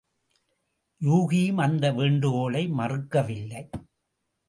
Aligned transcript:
யூகியும் 1.01 1.57
அந்த 1.57 1.91
வேண்டுகோளை 1.91 2.67
மறுக்கவில்லை. 2.71 3.63